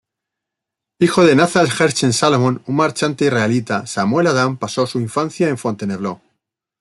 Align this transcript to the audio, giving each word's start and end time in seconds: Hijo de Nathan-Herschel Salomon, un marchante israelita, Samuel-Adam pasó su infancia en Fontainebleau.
Hijo 0.97 1.25
de 1.25 1.35
Nathan-Herschel 1.35 2.11
Salomon, 2.11 2.63
un 2.65 2.75
marchante 2.75 3.25
israelita, 3.25 3.85
Samuel-Adam 3.85 4.57
pasó 4.57 4.87
su 4.87 4.99
infancia 4.99 5.47
en 5.47 5.59
Fontainebleau. 5.59 6.19